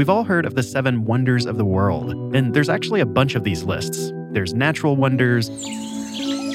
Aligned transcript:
We've 0.00 0.08
all 0.08 0.24
heard 0.24 0.46
of 0.46 0.54
the 0.54 0.62
seven 0.62 1.04
wonders 1.04 1.44
of 1.44 1.58
the 1.58 1.64
world, 1.66 2.34
and 2.34 2.54
there's 2.54 2.70
actually 2.70 3.02
a 3.02 3.06
bunch 3.06 3.34
of 3.34 3.44
these 3.44 3.64
lists. 3.64 4.14
There's 4.30 4.54
natural 4.54 4.96
wonders, 4.96 5.50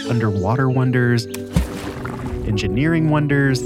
underwater 0.10 0.68
wonders, 0.68 1.28
engineering 2.48 3.12
wonders, 3.12 3.62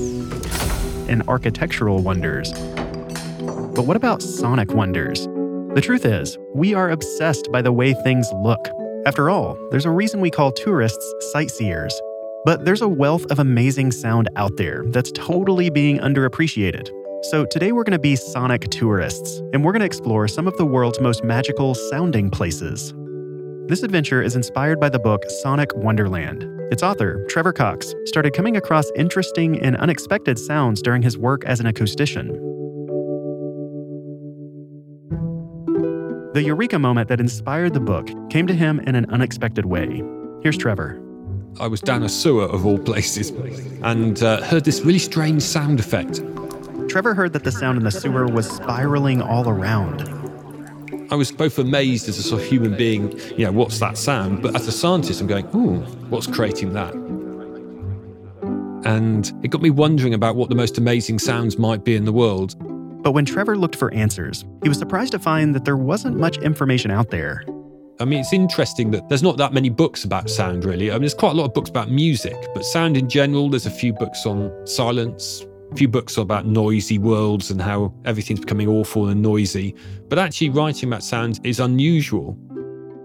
and 1.08 1.24
architectural 1.30 2.00
wonders. 2.00 2.52
But 2.52 3.86
what 3.86 3.96
about 3.96 4.22
sonic 4.22 4.74
wonders? 4.74 5.28
The 5.76 5.82
truth 5.82 6.04
is, 6.04 6.38
we 6.54 6.74
are 6.74 6.90
obsessed 6.90 7.50
by 7.50 7.62
the 7.62 7.72
way 7.72 7.94
things 7.94 8.30
look. 8.34 8.60
After 9.06 9.30
all, 9.30 9.58
there's 9.72 9.86
a 9.86 9.92
reason 9.92 10.20
we 10.20 10.30
call 10.30 10.52
tourists 10.52 11.14
sightseers. 11.32 11.98
But 12.44 12.66
there's 12.66 12.82
a 12.82 12.90
wealth 12.90 13.32
of 13.32 13.40
amazing 13.40 13.94
sound 13.94 14.28
out 14.36 14.58
there 14.58 14.84
that's 14.88 15.14
totally 15.14 15.70
being 15.70 16.00
underappreciated. 16.00 16.90
So 17.24 17.46
today 17.46 17.74
we're 17.74 17.84
going 17.84 17.92
to 17.92 18.00
be 18.00 18.16
sonic 18.16 18.70
tourists, 18.70 19.40
and 19.52 19.62
we're 19.62 19.74
going 19.74 19.82
to 19.82 19.86
explore 19.86 20.26
some 20.30 20.48
of 20.48 20.56
the 20.56 20.66
world's 20.66 21.02
most 21.02 21.22
magical 21.22 21.76
sounding 21.76 22.30
places. 22.30 22.94
This 23.68 23.84
adventure 23.84 24.22
is 24.22 24.38
inspired 24.38 24.80
by 24.80 24.88
the 24.88 25.00
book 25.00 25.26
Sonic 25.42 25.76
Wonderland. 25.76 26.46
Its 26.72 26.82
author, 26.82 27.26
Trevor 27.28 27.52
Cox, 27.52 27.94
started 28.06 28.34
coming 28.34 28.56
across 28.56 28.90
interesting 28.96 29.60
and 29.60 29.76
unexpected 29.76 30.40
sounds 30.40 30.82
during 30.82 31.02
his 31.02 31.18
work 31.18 31.44
as 31.44 31.60
an 31.60 31.66
acoustician. 31.66 32.30
The 36.34 36.44
eureka 36.44 36.80
moment 36.80 37.10
that 37.10 37.20
inspired 37.20 37.74
the 37.74 37.82
book 37.82 38.08
came 38.30 38.48
to 38.48 38.54
him 38.54 38.80
in 38.80 38.96
an 38.96 39.06
unexpected 39.10 39.66
way. 39.66 40.02
Here's 40.42 40.58
Trevor. 40.58 41.04
I 41.60 41.68
was 41.68 41.82
down 41.82 42.04
a 42.04 42.10
sewer 42.10 42.46
of 42.46 42.66
all 42.66 42.80
places 42.80 43.32
and 43.82 44.24
uh, 44.24 44.42
heard 44.44 44.64
this 44.64 44.82
really 44.82 45.00
strange 45.00 45.42
sound 45.42 45.82
effect. 45.82 46.22
Trevor 46.90 47.14
heard 47.14 47.34
that 47.34 47.44
the 47.44 47.52
sound 47.52 47.78
in 47.78 47.84
the 47.84 47.92
sewer 47.92 48.26
was 48.26 48.50
spiraling 48.50 49.22
all 49.22 49.48
around. 49.48 50.02
I 51.12 51.16
was 51.16 51.32
both 51.32 51.60
amazed 51.60 52.10
as 52.10 52.18
a 52.18 52.24
sort 52.24 52.42
of 52.42 52.48
human 52.48 52.76
being, 52.76 53.12
you 53.38 53.46
know, 53.46 53.52
what's 53.52 53.80
that 53.80 53.96
sound? 53.96 54.42
But 54.42 54.56
as 54.56 54.68
a 54.68 54.72
scientist, 54.72 55.22
I'm 55.22 55.28
going, 55.28 55.48
ooh, 55.56 55.82
what's 56.10 56.26
creating 56.26 56.74
that? 56.74 56.94
And 58.86 59.32
it 59.44 59.50
got 59.50 59.62
me 59.62 59.70
wondering 59.70 60.16
about 60.16 60.36
what 60.36 60.50
the 60.50 60.56
most 60.56 60.80
amazing 60.80 61.20
sounds 61.20 61.60
might 61.60 61.84
be 61.84 61.96
in 61.96 62.06
the 62.06 62.12
world. 62.12 62.56
But 63.04 63.12
when 63.12 63.24
Trevor 63.24 63.56
looked 63.56 63.76
for 63.76 63.94
answers, 63.94 64.44
he 64.64 64.70
was 64.70 64.80
surprised 64.80 65.12
to 65.12 65.20
find 65.20 65.54
that 65.54 65.66
there 65.66 65.78
wasn't 65.78 66.18
much 66.18 66.38
information 66.40 66.90
out 66.90 67.12
there. 67.12 67.46
I 68.00 68.06
mean, 68.06 68.20
it's 68.20 68.34
interesting 68.34 68.90
that 68.92 69.10
there's 69.10 69.24
not 69.24 69.38
that 69.38 69.54
many 69.54 69.70
books 69.70 70.06
about 70.06 70.28
sound, 70.28 70.66
really. 70.66 70.90
I 70.90 70.94
mean, 70.94 71.02
there's 71.02 71.14
quite 71.14 71.34
a 71.34 71.36
lot 71.36 71.46
of 71.46 71.54
books 71.54 71.70
about 71.70 71.92
music, 71.92 72.36
but 72.56 72.66
sound 72.66 72.98
in 72.98 73.10
general, 73.10 73.50
there's 73.50 73.68
a 73.68 73.72
few 73.72 73.94
books 73.94 74.26
on 74.26 74.52
silence, 74.66 75.46
a 75.72 75.76
few 75.76 75.88
books 75.88 76.18
are 76.18 76.22
about 76.22 76.46
noisy 76.46 76.98
worlds 76.98 77.52
and 77.52 77.62
how 77.62 77.94
everything's 78.06 78.40
becoming 78.40 78.68
awful 78.68 79.08
and 79.08 79.22
noisy. 79.22 79.76
But 80.08 80.20
actually, 80.20 80.50
writing 80.50 80.90
about 80.90 81.04
sound 81.04 81.40
is 81.44 81.60
unusual. 81.60 82.38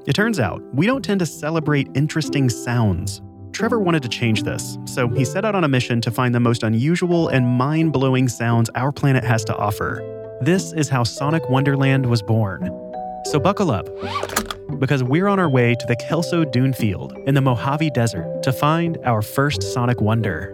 It 0.06 0.14
turns 0.14 0.38
out, 0.38 0.62
we 0.74 0.86
don't 0.86 1.02
tend 1.02 1.20
to 1.20 1.26
celebrate 1.26 1.88
interesting 1.94 2.48
sounds. 2.48 3.22
Trevor 3.52 3.78
wanted 3.78 4.02
to 4.02 4.08
change 4.08 4.42
this, 4.42 4.78
so 4.84 5.08
he 5.08 5.24
set 5.24 5.44
out 5.44 5.54
on 5.54 5.64
a 5.64 5.68
mission 5.68 6.00
to 6.00 6.10
find 6.10 6.34
the 6.34 6.40
most 6.40 6.62
unusual 6.62 7.28
and 7.28 7.46
mind 7.46 7.92
blowing 7.92 8.28
sounds 8.28 8.68
our 8.74 8.92
planet 8.92 9.24
has 9.24 9.44
to 9.44 9.56
offer. 9.56 10.02
This 10.40 10.72
is 10.72 10.88
how 10.88 11.04
Sonic 11.04 11.48
Wonderland 11.48 12.04
was 12.06 12.20
born. 12.20 12.68
So 13.26 13.38
buckle 13.38 13.70
up 13.70 13.88
because 14.78 15.04
we're 15.04 15.28
on 15.28 15.38
our 15.38 15.48
way 15.48 15.74
to 15.74 15.86
the 15.86 15.96
Kelso 15.96 16.44
Dune 16.44 16.72
Field 16.72 17.16
in 17.26 17.34
the 17.34 17.40
Mojave 17.40 17.90
Desert 17.90 18.42
to 18.42 18.52
find 18.52 18.98
our 19.04 19.22
first 19.22 19.62
sonic 19.62 20.00
wonder. 20.00 20.53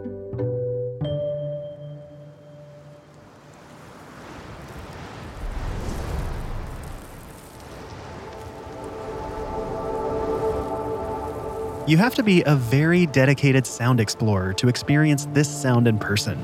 You 11.90 11.96
have 11.96 12.14
to 12.14 12.22
be 12.22 12.44
a 12.46 12.54
very 12.54 13.06
dedicated 13.06 13.66
sound 13.66 13.98
explorer 13.98 14.52
to 14.52 14.68
experience 14.68 15.26
this 15.32 15.50
sound 15.50 15.88
in 15.88 15.98
person. 15.98 16.38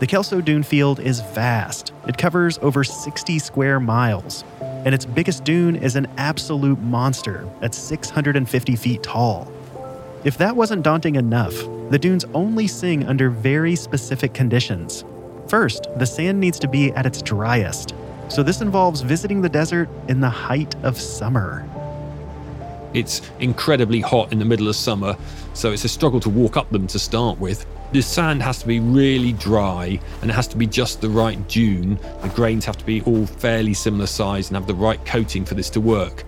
The 0.00 0.06
Kelso 0.06 0.42
Dune 0.42 0.62
Field 0.62 1.00
is 1.00 1.20
vast. 1.20 1.94
It 2.06 2.18
covers 2.18 2.58
over 2.58 2.84
60 2.84 3.38
square 3.38 3.80
miles, 3.80 4.44
and 4.60 4.94
its 4.94 5.06
biggest 5.06 5.44
dune 5.44 5.76
is 5.76 5.96
an 5.96 6.06
absolute 6.18 6.78
monster 6.78 7.48
at 7.62 7.74
650 7.74 8.76
feet 8.76 9.02
tall. 9.02 9.50
If 10.24 10.36
that 10.36 10.54
wasn't 10.54 10.82
daunting 10.82 11.14
enough, 11.14 11.54
the 11.88 11.98
dunes 11.98 12.26
only 12.34 12.66
sing 12.66 13.06
under 13.06 13.30
very 13.30 13.76
specific 13.76 14.34
conditions. 14.34 15.06
First, 15.48 15.88
the 15.96 16.04
sand 16.04 16.38
needs 16.38 16.58
to 16.58 16.68
be 16.68 16.92
at 16.92 17.06
its 17.06 17.22
driest, 17.22 17.94
so 18.28 18.42
this 18.42 18.60
involves 18.60 19.00
visiting 19.00 19.40
the 19.40 19.48
desert 19.48 19.88
in 20.08 20.20
the 20.20 20.28
height 20.28 20.76
of 20.82 21.00
summer. 21.00 21.66
It's 22.96 23.20
incredibly 23.40 24.00
hot 24.00 24.32
in 24.32 24.38
the 24.38 24.46
middle 24.46 24.68
of 24.68 24.74
summer, 24.74 25.18
so 25.52 25.70
it's 25.70 25.84
a 25.84 25.88
struggle 25.88 26.18
to 26.20 26.30
walk 26.30 26.56
up 26.56 26.70
them 26.70 26.86
to 26.86 26.98
start 26.98 27.38
with. 27.38 27.66
The 27.92 28.00
sand 28.00 28.42
has 28.42 28.60
to 28.60 28.66
be 28.66 28.80
really 28.80 29.32
dry 29.32 30.00
and 30.22 30.30
it 30.30 30.34
has 30.34 30.48
to 30.48 30.56
be 30.56 30.66
just 30.66 31.02
the 31.02 31.10
right 31.10 31.46
dune. 31.46 31.98
The 32.22 32.30
grains 32.34 32.64
have 32.64 32.78
to 32.78 32.86
be 32.86 33.02
all 33.02 33.26
fairly 33.26 33.74
similar 33.74 34.06
size 34.06 34.48
and 34.48 34.56
have 34.56 34.66
the 34.66 34.74
right 34.74 35.04
coating 35.04 35.44
for 35.44 35.54
this 35.54 35.68
to 35.70 35.80
work. 35.80 36.24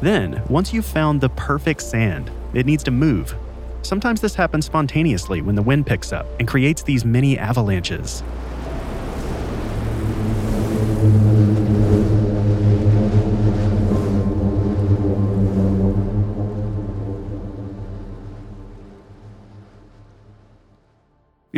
Then, 0.00 0.42
once 0.48 0.72
you've 0.72 0.84
found 0.84 1.20
the 1.20 1.28
perfect 1.28 1.82
sand, 1.82 2.32
it 2.52 2.66
needs 2.66 2.82
to 2.82 2.90
move. 2.90 3.36
Sometimes 3.82 4.20
this 4.20 4.34
happens 4.34 4.66
spontaneously 4.66 5.40
when 5.40 5.54
the 5.54 5.62
wind 5.62 5.86
picks 5.86 6.12
up 6.12 6.26
and 6.40 6.48
creates 6.48 6.82
these 6.82 7.04
mini 7.04 7.38
avalanches. 7.38 8.24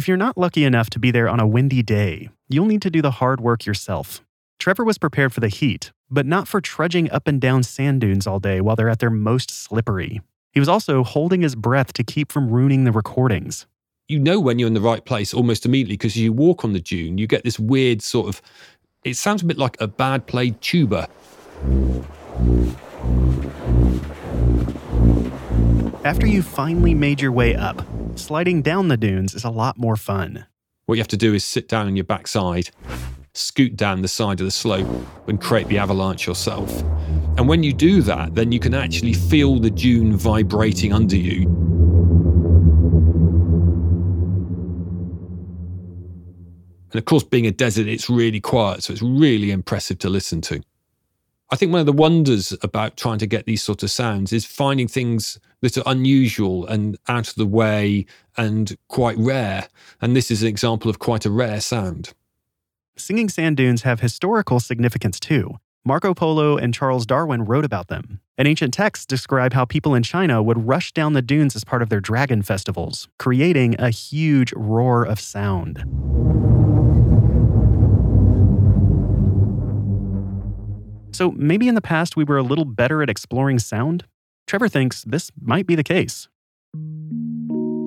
If 0.08 0.10
you're 0.10 0.16
not 0.16 0.38
lucky 0.38 0.64
enough 0.64 0.88
to 0.90 0.98
be 0.98 1.10
there 1.10 1.28
on 1.28 1.38
a 1.38 1.46
windy 1.46 1.82
day, 1.82 2.30
you'll 2.48 2.64
need 2.64 2.80
to 2.80 2.88
do 2.88 3.02
the 3.02 3.10
hard 3.20 3.42
work 3.42 3.66
yourself. 3.66 4.22
Trevor 4.58 4.82
was 4.82 4.96
prepared 4.96 5.34
for 5.34 5.40
the 5.40 5.48
heat, 5.48 5.92
but 6.08 6.24
not 6.24 6.48
for 6.48 6.62
trudging 6.62 7.10
up 7.10 7.28
and 7.28 7.38
down 7.38 7.62
sand 7.62 8.00
dunes 8.00 8.26
all 8.26 8.40
day 8.40 8.62
while 8.62 8.74
they're 8.74 8.88
at 8.88 9.00
their 9.00 9.10
most 9.10 9.50
slippery. 9.50 10.22
He 10.50 10.60
was 10.60 10.68
also 10.70 11.04
holding 11.04 11.42
his 11.42 11.54
breath 11.54 11.92
to 11.92 12.02
keep 12.02 12.32
from 12.32 12.48
ruining 12.48 12.84
the 12.84 12.90
recordings. 12.90 13.66
You 14.08 14.18
know 14.18 14.40
when 14.40 14.58
you're 14.58 14.68
in 14.68 14.72
the 14.72 14.80
right 14.80 15.04
place 15.04 15.34
almost 15.34 15.66
immediately 15.66 15.98
because 15.98 16.16
you 16.16 16.32
walk 16.32 16.64
on 16.64 16.72
the 16.72 16.80
dune, 16.80 17.18
you 17.18 17.26
get 17.26 17.44
this 17.44 17.58
weird 17.58 18.00
sort 18.00 18.28
of. 18.28 18.40
It 19.04 19.18
sounds 19.18 19.42
a 19.42 19.44
bit 19.44 19.58
like 19.58 19.78
a 19.78 19.88
bad 19.88 20.26
played 20.26 20.58
tuba. 20.62 21.10
After 26.02 26.26
you've 26.26 26.46
finally 26.46 26.94
made 26.94 27.20
your 27.20 27.32
way 27.32 27.54
up, 27.54 27.82
sliding 28.18 28.62
down 28.62 28.88
the 28.88 28.96
dunes 28.96 29.34
is 29.34 29.44
a 29.44 29.50
lot 29.50 29.78
more 29.78 29.96
fun. 29.96 30.46
What 30.86 30.96
you 30.96 31.00
have 31.00 31.08
to 31.08 31.16
do 31.16 31.34
is 31.34 31.44
sit 31.44 31.68
down 31.68 31.86
on 31.86 31.96
your 31.96 32.04
backside, 32.04 32.70
scoot 33.34 33.76
down 33.76 34.02
the 34.02 34.08
side 34.08 34.40
of 34.40 34.46
the 34.46 34.50
slope, 34.50 34.88
and 35.26 35.40
create 35.40 35.68
the 35.68 35.78
avalanche 35.78 36.26
yourself. 36.26 36.82
And 37.36 37.48
when 37.48 37.62
you 37.62 37.72
do 37.72 38.02
that, 38.02 38.34
then 38.34 38.52
you 38.52 38.58
can 38.58 38.74
actually 38.74 39.12
feel 39.12 39.58
the 39.58 39.70
dune 39.70 40.16
vibrating 40.16 40.92
under 40.92 41.16
you. 41.16 41.42
And 46.90 46.98
of 46.98 47.04
course, 47.04 47.22
being 47.22 47.46
a 47.46 47.50
desert, 47.50 47.86
it's 47.86 48.08
really 48.08 48.40
quiet, 48.40 48.82
so 48.82 48.92
it's 48.92 49.02
really 49.02 49.50
impressive 49.50 49.98
to 50.00 50.08
listen 50.08 50.40
to. 50.42 50.62
I 51.50 51.56
think 51.56 51.72
one 51.72 51.80
of 51.80 51.86
the 51.86 51.92
wonders 51.92 52.54
about 52.62 52.98
trying 52.98 53.18
to 53.18 53.26
get 53.26 53.46
these 53.46 53.62
sort 53.62 53.82
of 53.82 53.90
sounds 53.90 54.32
is 54.34 54.44
finding 54.44 54.86
things 54.86 55.38
that 55.62 55.78
are 55.78 55.84
unusual 55.86 56.66
and 56.66 56.98
out 57.08 57.28
of 57.28 57.36
the 57.36 57.46
way 57.46 58.04
and 58.36 58.76
quite 58.88 59.16
rare. 59.18 59.68
And 60.02 60.14
this 60.14 60.30
is 60.30 60.42
an 60.42 60.48
example 60.48 60.90
of 60.90 60.98
quite 60.98 61.24
a 61.24 61.30
rare 61.30 61.60
sound. 61.60 62.12
Singing 62.96 63.30
sand 63.30 63.56
dunes 63.56 63.82
have 63.82 64.00
historical 64.00 64.60
significance 64.60 65.18
too. 65.18 65.56
Marco 65.84 66.12
Polo 66.12 66.58
and 66.58 66.74
Charles 66.74 67.06
Darwin 67.06 67.44
wrote 67.44 67.64
about 67.64 67.88
them. 67.88 68.20
And 68.36 68.46
ancient 68.46 68.74
texts 68.74 69.06
describe 69.06 69.54
how 69.54 69.64
people 69.64 69.94
in 69.94 70.02
China 70.02 70.42
would 70.42 70.66
rush 70.66 70.92
down 70.92 71.14
the 71.14 71.22
dunes 71.22 71.56
as 71.56 71.64
part 71.64 71.80
of 71.80 71.88
their 71.88 72.00
dragon 72.00 72.42
festivals, 72.42 73.08
creating 73.18 73.74
a 73.78 73.88
huge 73.88 74.52
roar 74.52 75.02
of 75.02 75.18
sound. 75.18 76.57
So 81.18 81.32
maybe 81.32 81.66
in 81.66 81.74
the 81.74 81.80
past 81.80 82.14
we 82.14 82.22
were 82.22 82.38
a 82.38 82.44
little 82.44 82.64
better 82.64 83.02
at 83.02 83.10
exploring 83.10 83.58
sound? 83.58 84.04
Trevor 84.46 84.68
thinks 84.68 85.02
this 85.02 85.32
might 85.42 85.66
be 85.66 85.74
the 85.74 85.82
case. 85.82 86.28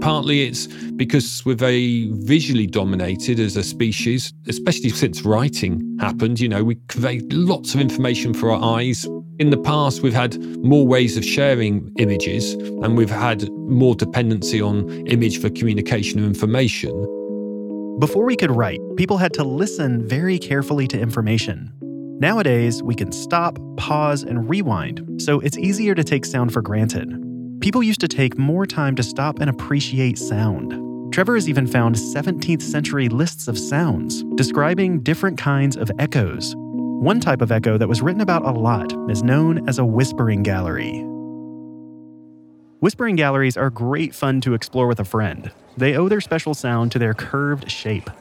Partly 0.01 0.41
it's 0.41 0.67
because 0.67 1.41
we're 1.45 1.55
very 1.55 2.09
visually 2.11 2.67
dominated 2.67 3.39
as 3.39 3.55
a 3.55 3.63
species, 3.63 4.33
especially 4.49 4.89
since 5.03 5.21
writing 5.21 5.97
happened. 6.01 6.41
You 6.41 6.49
know, 6.49 6.65
we 6.65 6.77
convey 6.89 7.21
lots 7.31 7.73
of 7.73 7.79
information 7.79 8.33
for 8.33 8.51
our 8.51 8.61
eyes. 8.77 9.07
In 9.39 9.49
the 9.49 9.59
past, 9.59 10.01
we've 10.01 10.13
had 10.13 10.37
more 10.61 10.85
ways 10.85 11.15
of 11.15 11.23
sharing 11.23 11.89
images 11.99 12.55
and 12.55 12.97
we've 12.97 13.09
had 13.09 13.49
more 13.49 13.95
dependency 13.95 14.61
on 14.61 14.89
image 15.07 15.39
for 15.39 15.49
communication 15.49 16.19
of 16.19 16.25
information. 16.25 16.91
Before 17.97 18.25
we 18.25 18.35
could 18.35 18.51
write, 18.51 18.81
people 18.97 19.19
had 19.19 19.31
to 19.35 19.45
listen 19.45 20.05
very 20.05 20.37
carefully 20.37 20.85
to 20.87 20.99
information. 20.99 21.80
Nowadays, 22.21 22.83
we 22.83 22.93
can 22.93 23.11
stop, 23.11 23.57
pause, 23.77 24.21
and 24.21 24.47
rewind, 24.47 25.19
so 25.19 25.39
it's 25.39 25.57
easier 25.57 25.95
to 25.95 26.03
take 26.03 26.23
sound 26.23 26.53
for 26.53 26.61
granted. 26.61 27.09
People 27.61 27.81
used 27.81 27.99
to 28.01 28.07
take 28.07 28.37
more 28.37 28.67
time 28.67 28.95
to 28.97 29.01
stop 29.01 29.39
and 29.39 29.49
appreciate 29.49 30.19
sound. 30.19 31.11
Trevor 31.11 31.33
has 31.33 31.49
even 31.49 31.65
found 31.65 31.95
17th 31.95 32.61
century 32.61 33.09
lists 33.09 33.47
of 33.47 33.57
sounds 33.57 34.23
describing 34.35 35.01
different 35.01 35.39
kinds 35.39 35.75
of 35.75 35.89
echoes. 35.97 36.53
One 36.57 37.19
type 37.19 37.41
of 37.41 37.51
echo 37.51 37.79
that 37.79 37.89
was 37.89 38.03
written 38.03 38.21
about 38.21 38.45
a 38.45 38.51
lot 38.51 38.93
is 39.09 39.23
known 39.23 39.67
as 39.67 39.79
a 39.79 39.85
whispering 39.85 40.43
gallery. 40.43 41.01
Whispering 42.81 43.15
galleries 43.15 43.57
are 43.57 43.71
great 43.71 44.13
fun 44.13 44.41
to 44.41 44.53
explore 44.53 44.85
with 44.85 44.99
a 44.99 45.05
friend. 45.05 45.51
They 45.75 45.95
owe 45.95 46.07
their 46.07 46.21
special 46.21 46.53
sound 46.53 46.91
to 46.91 46.99
their 46.99 47.15
curved 47.15 47.71
shape. 47.71 48.11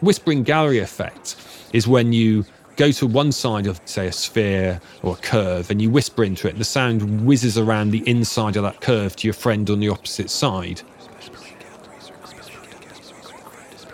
Whispering 0.00 0.42
gallery 0.42 0.80
effect 0.80 1.36
is 1.72 1.88
when 1.88 2.12
you 2.12 2.44
go 2.76 2.92
to 2.92 3.06
one 3.06 3.32
side 3.32 3.66
of, 3.66 3.80
say, 3.84 4.06
a 4.06 4.12
sphere 4.12 4.80
or 5.02 5.14
a 5.14 5.16
curve 5.16 5.70
and 5.70 5.80
you 5.80 5.90
whisper 5.90 6.24
into 6.24 6.46
it, 6.46 6.50
and 6.50 6.60
the 6.60 6.64
sound 6.64 7.26
whizzes 7.26 7.58
around 7.58 7.90
the 7.90 8.06
inside 8.08 8.56
of 8.56 8.62
that 8.62 8.80
curve 8.80 9.16
to 9.16 9.26
your 9.26 9.34
friend 9.34 9.68
on 9.70 9.80
the 9.80 9.88
opposite 9.88 10.30
side. 10.30 10.82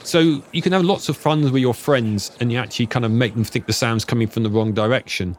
So 0.05 0.43
you 0.53 0.61
can 0.61 0.73
have 0.73 0.85
lots 0.85 1.09
of 1.09 1.17
fun 1.17 1.43
with 1.43 1.63
your 1.63 1.73
friends 1.73 2.37
and 2.39 2.53
you 2.53 2.59
actually 2.59 2.87
kind 2.87 3.05
of 3.05 3.11
make 3.11 3.33
them 3.35 3.45
think 3.45 3.67
the 3.67 3.73
sound's 3.73 4.05
coming 4.05 4.29
from 4.29 4.43
the 4.43 4.51
wrong 4.51 4.75
direction. 4.75 5.39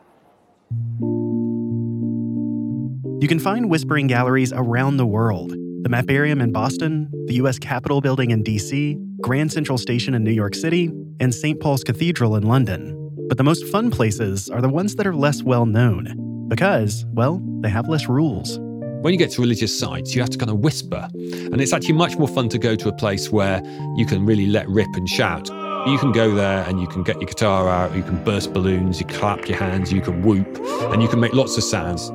You 3.22 3.28
can 3.28 3.40
find 3.40 3.70
whispering 3.70 4.08
galleries 4.08 4.52
around 4.52 4.98
the 4.98 5.06
world. 5.06 5.52
The 5.52 5.90
Mapparium 5.90 6.42
in 6.42 6.52
Boston, 6.52 7.10
the 7.28 7.36
US 7.36 7.60
Capitol 7.60 8.02
building 8.02 8.32
in 8.32 8.44
DC, 8.44 8.98
Grand 9.22 9.52
Central 9.52 9.78
Station 9.78 10.14
in 10.14 10.24
New 10.24 10.32
York 10.32 10.56
City, 10.56 10.92
and 11.20 11.36
St. 11.36 11.60
Paul's 11.60 11.84
Cathedral 11.84 12.36
in 12.36 12.44
London. 12.44 13.03
But 13.28 13.38
the 13.38 13.44
most 13.44 13.66
fun 13.68 13.90
places 13.90 14.50
are 14.50 14.62
the 14.62 14.70
ones 14.70 14.96
that 14.96 15.08
are 15.08 15.16
less 15.16 15.44
well 15.44 15.66
known 15.66 16.48
because, 16.50 17.06
well, 17.14 17.42
they 17.62 17.70
have 17.70 17.88
less 17.88 18.08
rules. 18.08 18.60
When 19.02 19.14
you 19.14 19.18
get 19.18 19.32
to 19.32 19.42
religious 19.42 19.78
sites, 19.78 20.14
you 20.14 20.22
have 20.22 20.30
to 20.30 20.38
kind 20.38 20.52
of 20.52 20.60
whisper. 20.60 21.10
And 21.14 21.60
it's 21.60 21.74
actually 21.74 21.96
much 21.96 22.18
more 22.18 22.28
fun 22.28 22.50
to 22.50 22.58
go 22.58 22.76
to 22.76 22.90
a 22.90 22.94
place 22.94 23.32
where 23.32 23.62
you 23.96 24.06
can 24.06 24.26
really 24.26 24.46
let 24.46 24.68
rip 24.70 24.88
and 24.96 25.08
shout. 25.10 25.48
You 25.88 25.98
can 25.98 26.12
go 26.12 26.34
there 26.36 26.64
and 26.68 26.80
you 26.80 26.88
can 26.88 27.04
get 27.04 27.16
your 27.16 27.26
guitar 27.26 27.68
out, 27.68 27.96
you 27.96 28.04
can 28.04 28.24
burst 28.24 28.54
balloons, 28.54 29.00
you 29.00 29.06
clap 29.08 29.48
your 29.48 29.58
hands, 29.58 29.92
you 29.92 30.02
can 30.02 30.22
whoop, 30.22 30.48
and 30.94 31.02
you 31.02 31.08
can 31.08 31.20
make 31.20 31.34
lots 31.34 31.58
of 31.58 31.64
sounds. 31.64 32.12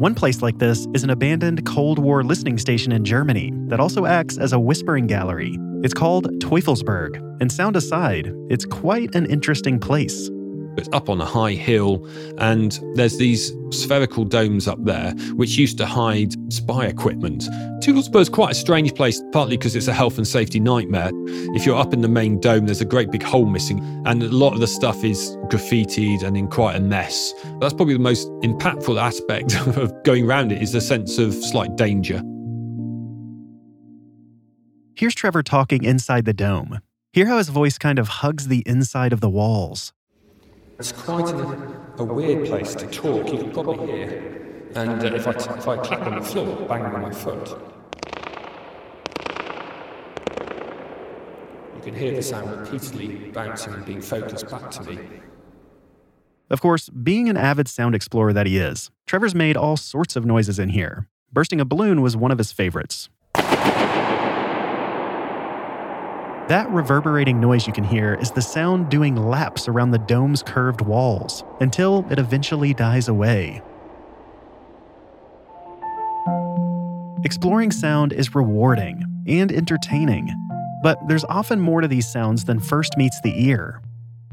One 0.00 0.14
place 0.14 0.42
like 0.42 0.58
this 0.58 0.86
is 0.94 1.04
an 1.04 1.10
abandoned 1.10 1.66
Cold 1.66 1.98
War 1.98 2.22
listening 2.22 2.58
station 2.58 2.92
in 2.92 3.04
Germany 3.04 3.52
that 3.66 3.80
also 3.80 4.06
acts 4.06 4.38
as 4.38 4.52
a 4.52 4.58
whispering 4.58 5.08
gallery. 5.08 5.58
It's 5.84 5.94
called 5.94 6.26
Teufelsberg, 6.40 7.16
and 7.40 7.52
sound 7.52 7.76
aside, 7.76 8.34
it's 8.50 8.64
quite 8.64 9.14
an 9.14 9.26
interesting 9.26 9.78
place. 9.78 10.28
It's 10.76 10.88
up 10.92 11.08
on 11.08 11.20
a 11.20 11.24
high 11.24 11.52
hill, 11.52 12.04
and 12.38 12.80
there's 12.94 13.16
these 13.16 13.52
spherical 13.70 14.24
domes 14.24 14.66
up 14.66 14.82
there 14.84 15.12
which 15.34 15.56
used 15.56 15.78
to 15.78 15.86
hide 15.86 16.32
spy 16.52 16.86
equipment. 16.86 17.48
is 17.86 18.28
quite 18.28 18.50
a 18.50 18.54
strange 18.54 18.92
place, 18.94 19.22
partly 19.32 19.56
because 19.56 19.76
it's 19.76 19.86
a 19.86 19.92
health 19.92 20.18
and 20.18 20.26
safety 20.26 20.58
nightmare. 20.58 21.10
If 21.54 21.64
you're 21.64 21.78
up 21.78 21.92
in 21.92 22.00
the 22.00 22.08
main 22.08 22.40
dome, 22.40 22.66
there's 22.66 22.80
a 22.80 22.84
great 22.84 23.12
big 23.12 23.22
hole 23.22 23.46
missing, 23.46 23.78
and 24.04 24.20
a 24.22 24.28
lot 24.28 24.54
of 24.54 24.60
the 24.60 24.66
stuff 24.66 25.04
is 25.04 25.36
graffitied 25.46 26.24
and 26.24 26.36
in 26.36 26.48
quite 26.48 26.74
a 26.74 26.80
mess. 26.80 27.34
That's 27.60 27.74
probably 27.74 27.94
the 27.94 28.00
most 28.00 28.28
impactful 28.42 29.00
aspect 29.00 29.54
of 29.76 29.92
going 30.02 30.26
around 30.26 30.50
it 30.50 30.60
is 30.60 30.72
the 30.72 30.80
sense 30.80 31.18
of 31.18 31.34
slight 31.34 31.76
danger. 31.76 32.20
Here's 34.98 35.14
Trevor 35.14 35.44
talking 35.44 35.84
inside 35.84 36.24
the 36.24 36.32
dome. 36.32 36.80
Hear 37.12 37.26
how 37.26 37.38
his 37.38 37.50
voice 37.50 37.78
kind 37.78 38.00
of 38.00 38.08
hugs 38.08 38.48
the 38.48 38.64
inside 38.66 39.12
of 39.12 39.20
the 39.20 39.30
walls. 39.30 39.92
It's 40.76 40.90
quite 40.90 41.32
a, 41.32 41.80
a 41.98 42.04
weird 42.04 42.48
place 42.48 42.74
to 42.74 42.84
talk. 42.88 43.32
You 43.32 43.38
can 43.38 43.52
probably 43.52 43.86
hear. 43.86 44.72
And 44.74 45.00
uh, 45.00 45.14
if, 45.14 45.28
I 45.28 45.34
t- 45.34 45.50
if 45.50 45.68
I 45.68 45.76
clap 45.76 46.00
on 46.00 46.16
the 46.18 46.24
floor, 46.24 46.66
bang 46.66 46.82
on 46.82 47.00
my 47.00 47.12
foot, 47.12 47.48
you 51.76 51.82
can 51.84 51.94
hear 51.94 52.12
the 52.16 52.20
sound 52.20 52.50
repeatedly 52.50 53.30
bouncing 53.30 53.74
and 53.74 53.86
being 53.86 54.00
focused 54.00 54.50
back 54.50 54.68
to 54.72 54.82
me. 54.82 54.98
Of 56.50 56.60
course, 56.60 56.88
being 56.88 57.28
an 57.28 57.36
avid 57.36 57.68
sound 57.68 57.94
explorer 57.94 58.32
that 58.32 58.46
he 58.46 58.58
is, 58.58 58.90
Trevor's 59.06 59.32
made 59.32 59.56
all 59.56 59.76
sorts 59.76 60.16
of 60.16 60.26
noises 60.26 60.58
in 60.58 60.70
here. 60.70 61.06
Bursting 61.32 61.60
a 61.60 61.64
balloon 61.64 62.02
was 62.02 62.16
one 62.16 62.32
of 62.32 62.38
his 62.38 62.50
favorites. 62.50 63.08
That 66.48 66.70
reverberating 66.70 67.40
noise 67.40 67.66
you 67.66 67.74
can 67.74 67.84
hear 67.84 68.14
is 68.14 68.30
the 68.30 68.40
sound 68.40 68.88
doing 68.88 69.16
laps 69.16 69.68
around 69.68 69.90
the 69.90 69.98
dome's 69.98 70.42
curved 70.42 70.80
walls 70.80 71.44
until 71.60 72.06
it 72.10 72.18
eventually 72.18 72.72
dies 72.72 73.06
away. 73.06 73.60
Exploring 77.22 77.70
sound 77.70 78.14
is 78.14 78.34
rewarding 78.34 79.04
and 79.26 79.52
entertaining, 79.52 80.34
but 80.82 80.98
there's 81.06 81.24
often 81.24 81.60
more 81.60 81.82
to 81.82 81.88
these 81.88 82.10
sounds 82.10 82.44
than 82.46 82.60
first 82.60 82.96
meets 82.96 83.20
the 83.20 83.46
ear. 83.46 83.82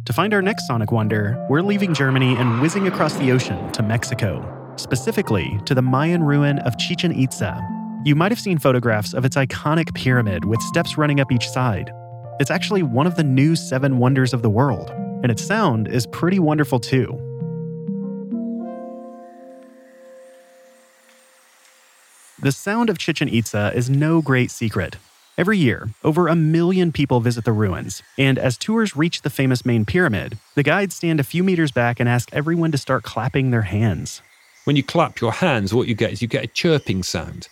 To 0.06 0.14
find 0.14 0.34
our 0.34 0.42
next 0.42 0.68
sonic 0.68 0.94
wonder, 0.94 1.46
we're 1.50 1.62
leaving 1.62 1.94
Germany 1.94 2.38
and 2.38 2.62
whizzing 2.62 2.88
across 2.88 3.16
the 3.16 3.32
ocean 3.34 3.74
to 3.74 3.84
Mexico, 3.84 4.74
specifically 4.78 5.60
to 5.66 5.76
the 5.76 5.82
Mayan 5.82 6.24
ruin 6.24 6.60
of 6.60 6.78
Chichen 6.78 7.12
Itza. 7.12 7.62
You 8.06 8.16
might 8.16 8.32
have 8.32 8.40
seen 8.40 8.58
photographs 8.58 9.14
of 9.14 9.26
its 9.26 9.36
iconic 9.36 9.94
pyramid 9.96 10.46
with 10.46 10.62
steps 10.62 10.98
running 10.98 11.20
up 11.20 11.32
each 11.32 11.50
side, 11.50 11.92
it's 12.40 12.52
actually 12.52 12.84
one 12.84 13.08
of 13.08 13.16
the 13.16 13.24
new 13.24 13.56
seven 13.56 13.98
wonders 13.98 14.34
of 14.34 14.42
the 14.42 14.50
world, 14.50 14.90
and 15.24 15.32
its 15.32 15.44
sound 15.44 15.88
is 15.88 16.06
pretty 16.08 16.40
wonderful 16.40 16.80
too. 16.80 17.22
The 22.40 22.52
sound 22.52 22.90
of 22.90 22.98
Chichen 22.98 23.30
Itza 23.30 23.72
is 23.74 23.90
no 23.90 24.22
great 24.22 24.52
secret. 24.52 24.98
Every 25.38 25.58
year, 25.58 25.90
over 26.04 26.28
a 26.28 26.36
million 26.36 26.92
people 26.92 27.20
visit 27.20 27.44
the 27.44 27.52
ruins, 27.52 28.04
and 28.18 28.38
as 28.38 28.58
tours 28.58 28.96
reach 28.96 29.22
the 29.22 29.30
famous 29.30 29.66
main 29.66 29.86
pyramid, 29.86 30.38
the 30.56 30.64
guides 30.64 30.96
stand 30.96 31.20
a 31.20 31.24
few 31.24 31.44
meters 31.44 31.72
back 31.72 32.00
and 32.00 32.08
ask 32.08 32.30
everyone 32.34 32.72
to 32.72 32.78
start 32.78 33.04
clapping 33.04 33.52
their 33.52 33.64
hands. 33.64 34.22
When 34.66 34.76
you 34.76 34.84
clap 34.84 35.22
your 35.22 35.32
hands, 35.32 35.74
what 35.74 35.88
you 35.88 35.96
get 35.96 36.12
is 36.12 36.22
you 36.22 36.28
get 36.28 36.44
a 36.44 36.48
chirping 36.48 37.04
sound. 37.04 37.48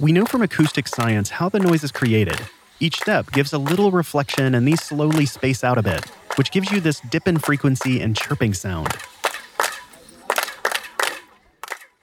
We 0.00 0.12
know 0.12 0.26
from 0.26 0.42
acoustic 0.42 0.86
science 0.86 1.28
how 1.28 1.48
the 1.48 1.58
noise 1.58 1.82
is 1.82 1.90
created. 1.90 2.38
Each 2.78 3.00
step 3.00 3.32
gives 3.32 3.52
a 3.52 3.58
little 3.58 3.90
reflection 3.90 4.54
and 4.54 4.66
these 4.66 4.80
slowly 4.80 5.26
space 5.26 5.64
out 5.64 5.76
a 5.76 5.82
bit, 5.82 6.04
which 6.36 6.52
gives 6.52 6.70
you 6.70 6.80
this 6.80 7.00
dip 7.10 7.26
in 7.26 7.38
frequency 7.38 8.00
and 8.00 8.16
chirping 8.16 8.54
sound. 8.54 8.96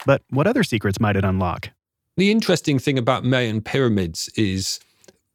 But 0.05 0.23
what 0.29 0.45
other 0.45 0.63
secrets 0.63 0.99
might 0.99 1.15
it 1.15 1.23
unlock? 1.23 1.69
The 2.17 2.31
interesting 2.31 2.79
thing 2.79 2.97
about 2.97 3.23
Mayan 3.23 3.61
pyramids 3.61 4.29
is 4.35 4.81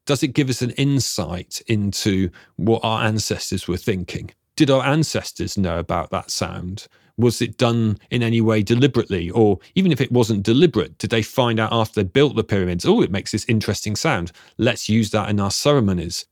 does 0.05 0.23
it 0.23 0.29
give 0.29 0.51
us 0.51 0.61
an 0.61 0.73
insight 0.73 1.63
into 1.67 2.29
what 2.57 2.81
our 2.85 3.05
ancestors 3.05 3.67
were 3.69 3.79
thinking? 3.79 4.33
Did 4.61 4.69
our 4.69 4.85
ancestors 4.85 5.57
know 5.57 5.79
about 5.79 6.11
that 6.11 6.31
sound? 6.31 6.87
Was 7.17 7.41
it 7.41 7.57
done 7.57 7.97
in 8.11 8.23
any 8.23 8.43
way 8.43 8.63
deliberately? 8.63 9.31
Or 9.31 9.59
even 9.75 9.91
if 9.91 10.03
it 10.03 10.13
wasn't 10.13 10.43
deliberate, 10.43 10.99
did 10.99 11.09
they 11.09 11.23
find 11.23 11.59
out 11.59 11.73
after 11.73 12.03
they 12.03 12.07
built 12.07 12.37
the 12.37 12.45
pyramids, 12.45 12.85
oh, 12.85 13.01
it 13.01 13.11
makes 13.11 13.33
this 13.33 13.47
interesting 13.49 13.97
sound? 13.97 14.33
Let's 14.59 14.87
use 14.87 15.13
that 15.13 15.31
in 15.31 15.41
our 15.41 15.51
ceremonies. 15.51 16.27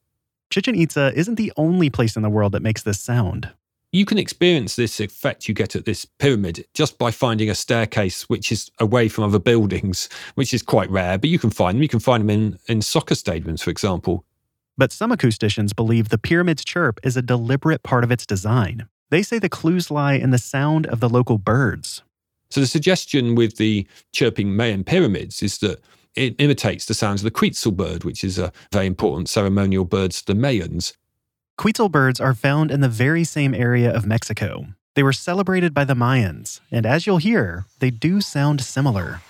Chichen 0.50 0.74
Itza 0.74 1.10
isn't 1.14 1.36
the 1.36 1.54
only 1.56 1.88
place 1.88 2.16
in 2.16 2.22
the 2.22 2.28
world 2.28 2.52
that 2.52 2.60
makes 2.60 2.82
this 2.82 3.00
sound. 3.00 3.50
You 3.92 4.04
can 4.04 4.18
experience 4.18 4.76
this 4.76 5.00
effect 5.00 5.48
you 5.48 5.54
get 5.54 5.74
at 5.74 5.86
this 5.86 6.04
pyramid 6.04 6.66
just 6.74 6.98
by 6.98 7.10
finding 7.10 7.48
a 7.48 7.54
staircase 7.54 8.28
which 8.28 8.52
is 8.52 8.70
away 8.78 9.08
from 9.08 9.24
other 9.24 9.38
buildings, 9.38 10.10
which 10.34 10.52
is 10.52 10.60
quite 10.60 10.90
rare, 10.90 11.16
but 11.16 11.30
you 11.30 11.38
can 11.38 11.48
find 11.48 11.76
them. 11.76 11.82
You 11.82 11.88
can 11.88 11.98
find 11.98 12.20
them 12.20 12.28
in, 12.28 12.58
in 12.66 12.82
soccer 12.82 13.14
stadiums, 13.14 13.62
for 13.62 13.70
example. 13.70 14.26
But 14.78 14.92
some 14.92 15.10
acousticians 15.10 15.74
believe 15.74 16.08
the 16.08 16.16
pyramid's 16.16 16.64
chirp 16.64 17.00
is 17.02 17.16
a 17.16 17.22
deliberate 17.22 17.82
part 17.82 18.04
of 18.04 18.12
its 18.12 18.24
design. 18.24 18.88
They 19.10 19.22
say 19.22 19.40
the 19.40 19.48
clues 19.48 19.90
lie 19.90 20.14
in 20.14 20.30
the 20.30 20.38
sound 20.38 20.86
of 20.86 21.00
the 21.00 21.08
local 21.08 21.36
birds. 21.36 22.02
So 22.50 22.60
the 22.60 22.66
suggestion 22.66 23.34
with 23.34 23.56
the 23.56 23.86
chirping 24.12 24.54
Mayan 24.54 24.84
pyramids 24.84 25.42
is 25.42 25.58
that 25.58 25.80
it 26.14 26.36
imitates 26.38 26.86
the 26.86 26.94
sounds 26.94 27.20
of 27.20 27.24
the 27.24 27.30
quetzal 27.32 27.72
bird, 27.72 28.04
which 28.04 28.22
is 28.22 28.38
a 28.38 28.52
very 28.72 28.86
important 28.86 29.28
ceremonial 29.28 29.84
bird 29.84 30.12
to 30.12 30.26
the 30.26 30.34
Mayans. 30.34 30.94
Quetzal 31.56 31.88
birds 31.88 32.20
are 32.20 32.34
found 32.34 32.70
in 32.70 32.80
the 32.80 32.88
very 32.88 33.24
same 33.24 33.54
area 33.54 33.92
of 33.92 34.06
Mexico. 34.06 34.66
They 34.94 35.02
were 35.02 35.12
celebrated 35.12 35.74
by 35.74 35.84
the 35.84 35.94
Mayans, 35.94 36.60
and 36.70 36.86
as 36.86 37.06
you'll 37.06 37.18
hear, 37.18 37.66
they 37.80 37.90
do 37.90 38.20
sound 38.20 38.60
similar. 38.60 39.20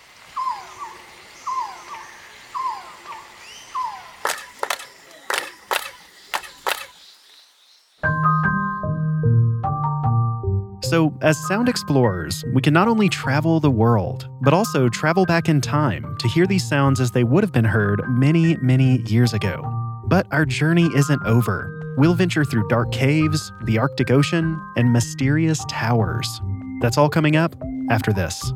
So, 10.89 11.13
as 11.21 11.37
sound 11.47 11.69
explorers, 11.69 12.43
we 12.55 12.63
can 12.63 12.73
not 12.73 12.89
only 12.89 13.11
travel 13.11 13.61
the 13.61 13.71
world, 13.71 14.27
but 14.41 14.55
also 14.55 14.89
travel 14.89 15.27
back 15.27 15.51
in 15.51 15.61
time 15.61 16.17
to 16.19 16.29
hear 16.29 16.47
these 16.47 16.67
sounds 16.67 16.99
as 16.99 17.11
they 17.11 17.25
would 17.25 17.45
have 17.45 17.53
been 17.53 17.67
heard 17.67 18.01
many, 18.09 18.57
many 18.63 19.03
years 19.03 19.35
ago. 19.35 19.63
But 20.07 20.27
our 20.31 20.47
journey 20.47 20.89
isn't 20.97 21.23
over. 21.27 21.95
We'll 21.99 22.15
venture 22.15 22.43
through 22.43 22.69
dark 22.69 22.91
caves, 22.91 23.53
the 23.65 23.77
Arctic 23.77 24.11
Ocean, 24.11 24.59
and 24.77 24.91
mysterious 24.91 25.63
towers. 25.69 26.41
That's 26.81 26.97
all 26.97 27.11
coming 27.11 27.37
up 27.37 27.55
after 27.91 28.15
this. 28.15 28.51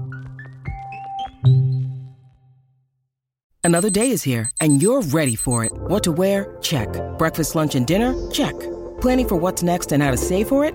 Another 3.62 3.90
day 3.90 4.10
is 4.10 4.22
here, 4.22 4.48
and 4.58 4.80
you're 4.80 5.02
ready 5.02 5.34
for 5.34 5.64
it. 5.64 5.72
What 5.74 6.02
to 6.04 6.12
wear? 6.12 6.56
Check. 6.62 6.88
Breakfast, 7.18 7.54
lunch, 7.54 7.74
and 7.74 7.86
dinner? 7.86 8.14
Check. 8.30 8.54
Planning 9.02 9.28
for 9.28 9.36
what's 9.36 9.62
next 9.62 9.92
and 9.92 10.02
how 10.02 10.12
to 10.12 10.16
save 10.16 10.48
for 10.48 10.64
it? 10.64 10.74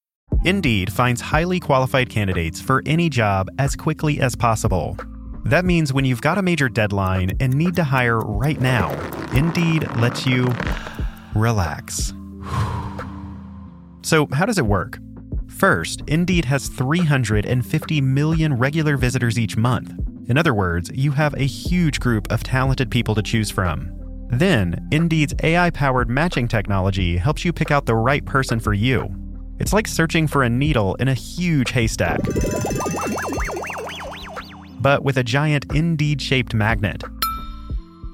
Indeed 0.43 0.91
finds 0.91 1.21
highly 1.21 1.59
qualified 1.59 2.09
candidates 2.09 2.59
for 2.59 2.81
any 2.87 3.09
job 3.09 3.49
as 3.59 3.75
quickly 3.75 4.19
as 4.19 4.35
possible. 4.35 4.97
That 5.45 5.65
means 5.65 5.93
when 5.93 6.03
you've 6.03 6.21
got 6.21 6.39
a 6.39 6.41
major 6.41 6.67
deadline 6.67 7.33
and 7.39 7.53
need 7.53 7.75
to 7.75 7.83
hire 7.83 8.19
right 8.19 8.59
now, 8.59 8.89
Indeed 9.33 9.87
lets 9.97 10.25
you 10.25 10.51
relax. 11.35 12.13
So, 14.01 14.27
how 14.33 14.47
does 14.47 14.57
it 14.57 14.65
work? 14.65 14.97
First, 15.47 16.01
Indeed 16.07 16.45
has 16.45 16.69
350 16.69 18.01
million 18.01 18.57
regular 18.57 18.97
visitors 18.97 19.37
each 19.37 19.57
month. 19.57 19.93
In 20.27 20.39
other 20.39 20.55
words, 20.55 20.89
you 20.93 21.11
have 21.11 21.35
a 21.35 21.45
huge 21.45 21.99
group 21.99 22.31
of 22.31 22.41
talented 22.41 22.89
people 22.89 23.13
to 23.13 23.21
choose 23.21 23.51
from. 23.51 23.91
Then, 24.29 24.87
Indeed's 24.91 25.35
AI 25.43 25.69
powered 25.69 26.09
matching 26.09 26.47
technology 26.47 27.17
helps 27.17 27.45
you 27.45 27.53
pick 27.53 27.69
out 27.69 27.85
the 27.85 27.95
right 27.95 28.25
person 28.25 28.59
for 28.59 28.73
you. 28.73 29.20
It's 29.61 29.73
like 29.73 29.87
searching 29.87 30.25
for 30.25 30.41
a 30.41 30.49
needle 30.49 30.95
in 30.95 31.07
a 31.07 31.13
huge 31.13 31.69
haystack, 31.69 32.19
but 34.79 35.03
with 35.03 35.17
a 35.17 35.23
giant 35.23 35.65
Indeed 35.75 36.19
shaped 36.19 36.55
magnet. 36.55 37.03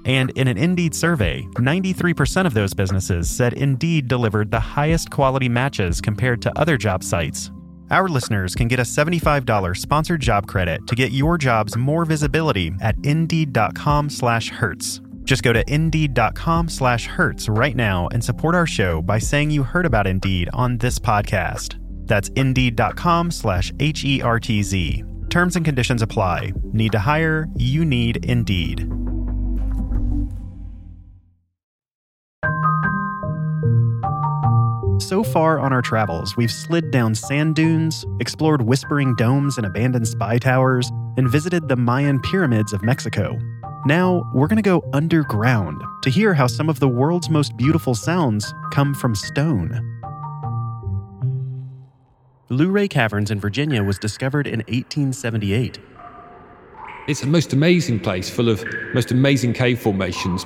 And 0.04 0.32
in 0.32 0.50
an 0.50 0.58
Indeed 0.58 0.94
survey, 0.94 1.48
93% 1.54 2.46
of 2.46 2.54
those 2.54 2.74
businesses 2.74 3.30
said 3.30 3.54
Indeed 3.54 4.10
delivered 4.10 4.51
the 4.51 4.60
highest 4.60 5.10
quality 5.10 5.48
matches 5.48 6.01
compared 6.01 6.42
to 6.42 6.51
other 6.60 6.75
job 6.75 7.01
sites. 7.01 7.50
Our 7.92 8.10
listeners 8.10 8.54
can 8.54 8.68
get 8.68 8.80
a 8.80 8.84
$75 8.84 9.77
sponsored 9.77 10.20
job 10.20 10.48
credit 10.48 10.86
to 10.88 10.96
get 10.96 11.13
your 11.13 11.38
jobs 11.38 11.77
more 11.77 12.04
visibility 12.04 12.74
at 12.82 12.98
indeed.com/hertz. 13.06 15.01
Just 15.27 15.43
go 15.43 15.51
to 15.51 15.62
indeed.com 15.72 16.69
slash 16.69 17.05
hertz 17.05 17.50
right 17.50 17.75
now 17.75 18.07
and 18.13 18.24
support 18.24 18.55
our 18.55 18.65
show 18.65 19.01
by 19.01 19.19
saying 19.19 19.51
you 19.51 19.62
heard 19.62 19.86
about 19.86 20.07
Indeed 20.07 20.48
on 20.53 20.77
this 20.77 21.00
podcast. 21.00 21.77
That's 22.05 22.29
indeed.com 22.29 23.31
slash 23.31 23.74
H 23.81 24.05
E 24.05 24.22
R 24.22 24.39
T 24.39 24.63
Z. 24.63 25.03
Terms 25.29 25.57
and 25.57 25.65
conditions 25.65 26.01
apply. 26.01 26.53
Need 26.72 26.93
to 26.93 27.00
hire? 27.00 27.50
You 27.57 27.84
need 27.84 28.24
Indeed. 28.24 28.89
So 35.01 35.24
far 35.25 35.60
on 35.60 35.74
our 35.74 35.81
travels, 35.81 36.38
we've 36.38 36.51
slid 36.51 36.89
down 36.89 37.13
sand 37.15 37.55
dunes, 37.55 38.05
explored 38.22 38.62
whispering 38.62 39.13
domes 39.15 39.57
and 39.57 39.65
abandoned 39.65 40.07
spy 40.07 40.38
towers, 40.38 40.89
and 41.17 41.29
visited 41.29 41.67
the 41.67 41.75
Mayan 41.75 42.22
pyramids 42.22 42.72
of 42.72 42.81
Mexico. 42.81 43.38
Now, 43.88 44.29
we're 44.34 44.48
going 44.48 44.58
to 44.58 44.62
go 44.62 44.84
underground 44.91 45.82
to 46.01 46.10
hear 46.10 46.34
how 46.34 46.48
some 46.48 46.67
of 46.67 46.82
the 46.82 46.89
world's 46.89 47.29
most 47.29 47.56
beautiful 47.56 47.96
sounds 47.96 48.53
come 48.74 48.94
from 48.94 49.15
stone. 49.15 49.72
Luray 52.50 52.89
Caverns 52.89 53.32
in 53.32 53.39
Virginia 53.39 53.82
was 53.82 53.98
discovered 53.98 54.46
in 54.46 54.60
1878. 54.67 55.79
It's 57.08 57.24
a 57.24 57.27
most 57.27 57.53
amazing 57.53 58.01
place 58.01 58.29
full 58.29 58.50
of 58.50 58.62
most 58.94 59.12
amazing 59.12 59.53
cave 59.53 59.79
formations. 59.79 60.46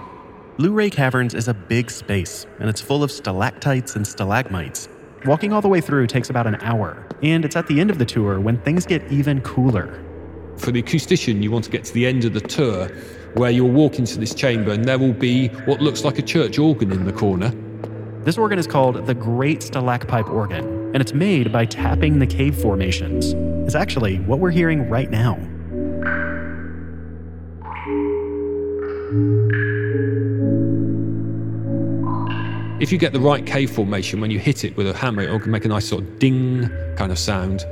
Luray 0.60 0.92
Caverns 0.92 1.34
is 1.34 1.48
a 1.48 1.56
big 1.56 1.90
space, 1.90 2.46
and 2.60 2.70
it's 2.70 2.80
full 2.80 3.04
of 3.04 3.12
stalactites 3.12 3.96
and 3.96 4.06
stalagmites. 4.06 4.88
Walking 5.26 5.52
all 5.52 5.62
the 5.62 5.68
way 5.68 5.82
through 5.82 6.06
takes 6.06 6.30
about 6.30 6.46
an 6.46 6.58
hour, 6.62 7.08
and 7.24 7.44
it's 7.44 7.56
at 7.56 7.66
the 7.66 7.80
end 7.80 7.90
of 7.90 7.98
the 7.98 8.06
tour 8.06 8.40
when 8.40 8.60
things 8.60 8.86
get 8.86 9.12
even 9.12 9.42
cooler. 9.42 10.06
For 10.58 10.72
the 10.72 10.84
acoustician, 10.84 11.42
you 11.42 11.50
want 11.50 11.66
to 11.66 11.72
get 11.72 11.86
to 11.86 11.94
the 11.96 12.06
end 12.06 12.24
of 12.24 12.34
the 12.34 12.42
tour 12.42 12.92
where 13.36 13.52
you'll 13.52 13.72
walk 13.72 14.00
into 14.00 14.20
this 14.20 14.34
chamber 14.34 14.72
and 14.72 14.86
there 14.86 15.00
will 15.00 15.14
be 15.14 15.48
what 15.66 15.82
looks 15.82 16.04
like 16.04 16.20
a 16.20 16.22
church 16.22 16.60
organ 16.60 16.92
in 16.92 17.06
the 17.06 17.14
corner. 17.14 17.54
This 18.24 18.38
organ 18.38 18.60
is 18.60 18.68
called 18.68 19.08
the 19.08 19.16
Great 19.16 19.62
Stalacpipe 19.62 20.30
Organ, 20.30 20.64
and 20.94 20.98
it's 20.98 21.14
made 21.14 21.52
by 21.52 21.66
tapping 21.66 22.20
the 22.20 22.28
cave 22.28 22.56
formations. 22.56 23.34
It's 23.66 23.74
actually 23.74 24.18
what 24.20 24.40
we're 24.40 24.52
hearing 24.52 24.90
right 24.90 25.10
now. 25.10 25.40
If 32.80 32.92
you 32.92 32.98
get 32.98 33.14
the 33.14 33.20
right 33.20 33.46
cave 33.46 33.72
formation, 33.72 34.22
when 34.22 34.32
you 34.32 34.40
hit 34.40 34.64
it 34.64 34.76
with 34.76 34.88
a 34.88 34.94
hammer, 34.96 35.22
it'll 35.22 35.40
make 35.48 35.66
a 35.66 35.68
nice 35.68 35.88
sort 35.88 36.04
of 36.04 36.20
ding 36.20 36.70
kind 36.96 37.12
of 37.12 37.20
sound. 37.20 37.66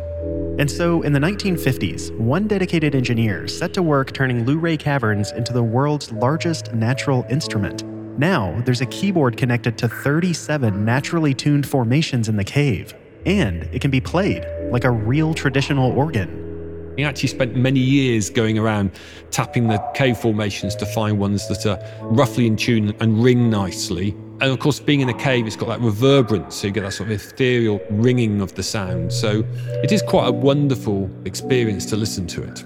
And 0.60 0.70
so, 0.70 1.04
in 1.04 1.14
the 1.14 1.20
1950s, 1.20 2.14
one 2.18 2.46
dedicated 2.46 2.94
engineer 2.94 3.48
set 3.48 3.74
to 3.76 3.82
work 3.82 4.12
turning 4.12 4.46
Luray 4.46 4.76
Caverns 4.78 5.32
into 5.32 5.54
the 5.54 5.64
world's 5.64 6.12
largest 6.12 6.74
natural 6.74 7.26
instrument. 7.30 7.86
Now, 8.20 8.62
there's 8.66 8.82
a 8.82 8.86
keyboard 8.88 9.38
connected 9.38 9.78
to 9.78 9.88
37 9.88 10.84
naturally 10.84 11.34
tuned 11.34 11.66
formations 11.66 12.28
in 12.28 12.36
the 12.36 12.44
cave, 12.44 12.94
and 13.26 13.64
it 13.72 13.80
can 13.80 13.90
be 13.90 14.02
played 14.02 14.46
like 14.70 14.84
a 14.84 14.92
real 14.92 15.34
traditional 15.34 15.94
organ. 15.94 16.94
He 16.98 17.06
actually 17.06 17.30
spent 17.30 17.56
many 17.56 17.80
years 17.80 18.30
going 18.30 18.60
around 18.60 18.92
tapping 19.32 19.70
the 19.70 19.78
cave 19.94 20.18
formations 20.18 20.76
to 20.76 20.86
find 20.86 21.18
ones 21.18 21.48
that 21.48 21.66
are 21.66 21.80
roughly 22.02 22.48
in 22.48 22.58
tune 22.58 22.94
and 23.00 23.24
ring 23.24 23.50
nicely. 23.50 24.14
And 24.42 24.52
of 24.52 24.60
course, 24.60 24.80
being 24.80 25.02
in 25.02 25.10
a 25.10 25.14
cave, 25.14 25.46
it's 25.48 25.58
got 25.58 25.68
that 25.68 25.82
reverberance, 25.82 26.56
so 26.56 26.68
you 26.68 26.74
get 26.74 26.82
that 26.82 26.94
sort 26.94 27.10
of 27.10 27.16
ethereal 27.16 27.82
ringing 27.90 28.40
of 28.40 28.56
the 28.56 28.64
sound. 28.64 29.12
So 29.12 29.44
it 29.84 29.92
is 29.92 30.02
quite 30.02 30.28
a 30.28 30.32
wonderful 30.32 31.10
experience 31.26 31.86
to 31.88 31.98
listen 31.98 32.26
to 32.28 32.44
it. 32.44 32.64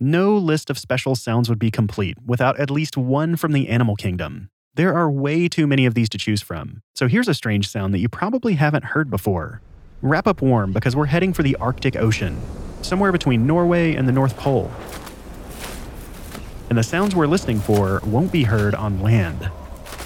No 0.00 0.36
list 0.36 0.70
of 0.70 0.78
special 0.78 1.14
sounds 1.14 1.48
would 1.48 1.58
be 1.58 1.70
complete 1.70 2.16
without 2.24 2.58
at 2.58 2.70
least 2.70 2.96
one 2.96 3.36
from 3.36 3.52
the 3.52 3.68
animal 3.68 3.94
kingdom. 3.94 4.50
There 4.78 4.94
are 4.94 5.10
way 5.10 5.48
too 5.48 5.66
many 5.66 5.86
of 5.86 5.94
these 5.94 6.08
to 6.10 6.18
choose 6.18 6.40
from, 6.40 6.82
so 6.94 7.08
here's 7.08 7.26
a 7.26 7.34
strange 7.34 7.68
sound 7.68 7.92
that 7.92 7.98
you 7.98 8.08
probably 8.08 8.54
haven't 8.54 8.84
heard 8.84 9.10
before. 9.10 9.60
Wrap 10.02 10.28
up 10.28 10.40
warm 10.40 10.72
because 10.72 10.94
we're 10.94 11.06
heading 11.06 11.32
for 11.32 11.42
the 11.42 11.56
Arctic 11.56 11.96
Ocean, 11.96 12.40
somewhere 12.80 13.10
between 13.10 13.44
Norway 13.44 13.96
and 13.96 14.06
the 14.06 14.12
North 14.12 14.36
Pole. 14.36 14.70
And 16.68 16.78
the 16.78 16.84
sounds 16.84 17.16
we're 17.16 17.26
listening 17.26 17.58
for 17.58 18.00
won't 18.06 18.30
be 18.30 18.44
heard 18.44 18.76
on 18.76 19.02
land. 19.02 19.50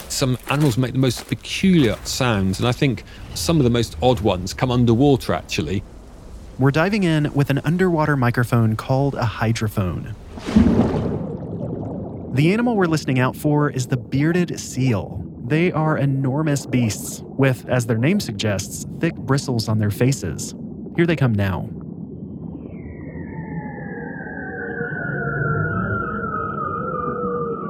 Some 0.08 0.38
animals 0.48 0.78
make 0.78 0.92
the 0.92 0.98
most 0.98 1.28
peculiar 1.28 1.98
sounds, 2.04 2.58
and 2.58 2.66
I 2.66 2.72
think 2.72 3.04
some 3.34 3.58
of 3.58 3.64
the 3.64 3.70
most 3.70 3.94
odd 4.00 4.20
ones 4.20 4.54
come 4.54 4.70
underwater 4.70 5.34
actually. 5.34 5.82
We're 6.58 6.70
diving 6.70 7.02
in 7.02 7.30
with 7.34 7.50
an 7.50 7.60
underwater 7.62 8.16
microphone 8.16 8.76
called 8.76 9.16
a 9.16 9.24
hydrophone. 9.24 10.14
The 12.32 12.50
animal 12.54 12.76
we're 12.76 12.86
listening 12.86 13.18
out 13.18 13.36
for 13.36 13.68
is 13.68 13.86
the 13.86 13.98
bearded 13.98 14.58
seal. 14.58 15.22
They 15.44 15.70
are 15.70 15.98
enormous 15.98 16.64
beasts 16.64 17.22
with, 17.26 17.68
as 17.68 17.84
their 17.84 17.98
name 17.98 18.20
suggests, 18.20 18.86
thick 19.00 19.14
bristles 19.14 19.68
on 19.68 19.78
their 19.78 19.90
faces. 19.90 20.54
Here 20.96 21.04
they 21.04 21.14
come 21.14 21.34
now. 21.34 21.68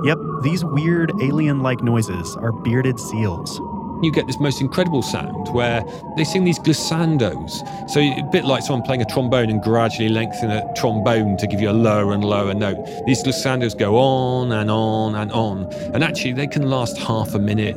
Yep, 0.05 0.19
these 0.43 0.65
weird 0.65 1.11
alien 1.21 1.61
like 1.61 1.83
noises 1.83 2.37
are 2.37 2.53
bearded 2.53 3.01
seals. 3.01 3.61
You 4.03 4.11
get 4.11 4.27
this 4.27 4.41
most 4.41 4.61
incredible 4.61 5.03
sound 5.03 5.49
where 5.55 5.85
they 6.17 6.25
sing 6.25 6.45
these 6.45 6.59
glissandos. 6.59 7.51
So, 7.89 8.01
a 8.01 8.29
bit 8.33 8.45
like 8.45 8.63
someone 8.63 8.83
playing 8.83 9.03
a 9.03 9.05
trombone 9.05 9.49
and 9.49 9.63
gradually 9.63 10.09
lengthen 10.09 10.51
a 10.51 10.73
trombone 10.75 11.37
to 11.37 11.47
give 11.47 11.61
you 11.61 11.71
a 11.71 11.73
lower 11.73 12.13
and 12.13 12.25
lower 12.25 12.53
note. 12.53 12.85
These 13.07 13.23
glissandos 13.23 13.79
go 13.79 13.97
on 13.97 14.51
and 14.51 14.71
on 14.71 15.15
and 15.15 15.31
on. 15.31 15.73
And 15.95 16.03
actually, 16.03 16.33
they 16.33 16.49
can 16.49 16.69
last 16.69 16.99
half 16.99 17.35
a 17.35 17.39
minute. 17.39 17.77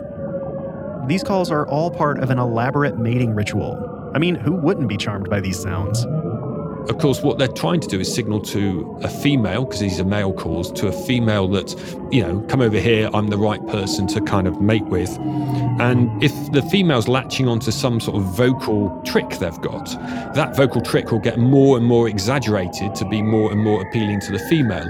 These 1.07 1.23
calls 1.23 1.51
are 1.51 1.67
all 1.67 1.91
part 1.91 2.17
of 2.19 2.31
an 2.31 2.39
elaborate 2.39 2.97
mating 2.97 3.35
ritual. 3.35 4.11
I 4.15 4.17
mean, 4.17 4.33
who 4.33 4.53
wouldn't 4.53 4.87
be 4.87 4.97
charmed 4.97 5.29
by 5.29 5.41
these 5.41 5.61
sounds? 5.61 6.05
Of 6.89 6.99
course, 6.99 7.21
what 7.21 7.39
they're 7.39 7.47
trying 7.47 7.79
to 7.79 7.87
do 7.87 7.99
is 7.99 8.13
signal 8.13 8.41
to 8.41 8.99
a 9.01 9.09
female, 9.09 9.65
because 9.65 9.79
these 9.79 9.99
are 9.99 10.05
male 10.05 10.31
calls, 10.31 10.71
to 10.73 10.87
a 10.87 10.91
female 10.91 11.47
that, 11.49 11.73
you 12.11 12.21
know, 12.21 12.41
come 12.41 12.61
over 12.61 12.79
here, 12.79 13.09
I'm 13.11 13.27
the 13.29 13.37
right 13.37 13.65
person 13.67 14.05
to 14.07 14.21
kind 14.21 14.47
of 14.47 14.61
mate 14.61 14.85
with. 14.85 15.09
And 15.79 16.23
if 16.23 16.31
the 16.51 16.61
female's 16.61 17.07
latching 17.07 17.47
onto 17.47 17.71
some 17.71 17.99
sort 17.99 18.17
of 18.17 18.23
vocal 18.35 19.01
trick 19.03 19.29
they've 19.39 19.59
got, 19.61 19.85
that 20.35 20.55
vocal 20.55 20.79
trick 20.79 21.11
will 21.11 21.19
get 21.19 21.39
more 21.39 21.77
and 21.77 21.85
more 21.87 22.07
exaggerated 22.07 22.93
to 22.95 23.05
be 23.05 23.21
more 23.21 23.51
and 23.51 23.61
more 23.61 23.81
appealing 23.81 24.19
to 24.21 24.31
the 24.31 24.39
female. 24.47 24.85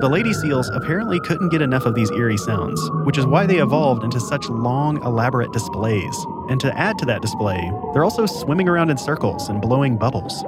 The 0.00 0.08
lady 0.10 0.34
seals 0.34 0.68
apparently 0.74 1.18
couldn't 1.20 1.48
get 1.48 1.62
enough 1.62 1.86
of 1.86 1.94
these 1.94 2.10
eerie 2.10 2.36
sounds, 2.36 2.78
which 3.04 3.16
is 3.16 3.24
why 3.24 3.46
they 3.46 3.58
evolved 3.58 4.04
into 4.04 4.20
such 4.20 4.46
long, 4.50 5.02
elaborate 5.02 5.52
displays. 5.52 6.26
And 6.50 6.60
to 6.60 6.76
add 6.76 6.98
to 6.98 7.06
that 7.06 7.22
display, 7.22 7.72
they're 7.94 8.04
also 8.04 8.26
swimming 8.26 8.68
around 8.68 8.90
in 8.90 8.98
circles 8.98 9.48
and 9.48 9.62
blowing 9.62 9.96
bubbles. 9.96 10.44